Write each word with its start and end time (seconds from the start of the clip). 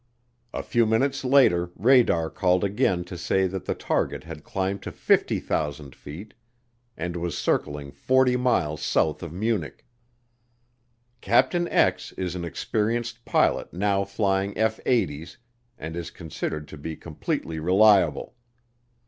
A 0.51 0.63
few 0.63 0.87
minutes 0.87 1.23
later 1.23 1.69
radar 1.75 2.31
called 2.31 2.63
again 2.63 3.03
to 3.03 3.15
say 3.15 3.45
that 3.45 3.65
the 3.65 3.75
target 3.75 4.23
had 4.23 4.43
climbed 4.43 4.81
to 4.81 4.91
50,000 4.91 5.93
feet, 5.93 6.33
and 6.97 7.15
was 7.15 7.37
circling 7.37 7.91
40 7.91 8.35
miles 8.35 8.81
south 8.81 9.21
of 9.21 9.31
Munich. 9.31 9.85
Capt. 11.21 11.53
is 11.53 12.33
an 12.33 12.43
experienced 12.43 13.25
pilot 13.25 13.71
now 13.73 14.03
flying 14.03 14.57
F 14.57 14.79
80's 14.87 15.37
and 15.77 15.95
is 15.95 16.09
considered 16.09 16.67
to 16.69 16.79
be 16.79 16.95
completely 16.95 17.59
reliable. 17.59 18.33